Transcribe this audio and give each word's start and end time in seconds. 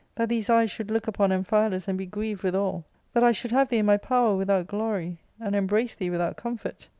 that 0.15 0.29
these 0.29 0.49
eyes 0.49 0.71
should 0.71 0.89
look 0.89 1.07
upon 1.07 1.29
Amphialus 1.31 1.87
and 1.87 1.95
be 1.95 2.07
grieved 2.07 2.41
withal! 2.41 2.83
that 3.13 3.23
I 3.23 3.31
should 3.31 3.51
have 3.51 3.69
thee 3.69 3.77
in 3.77 3.85
my 3.85 3.97
power 3.97 4.35
without 4.35 4.65
glor>', 4.65 5.17
and 5.39 5.55
embrace 5.55 5.93
thee 5.93 6.09
without 6.09 6.37
comfort 6.37 6.87